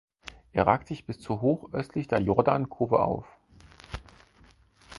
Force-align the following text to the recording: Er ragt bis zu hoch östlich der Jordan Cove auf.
Er 0.51 0.65
ragt 0.65 0.91
bis 1.05 1.19
zu 1.19 1.41
hoch 1.41 1.69
östlich 1.73 2.07
der 2.07 2.19
Jordan 2.21 2.69
Cove 2.69 3.03
auf. 3.03 3.27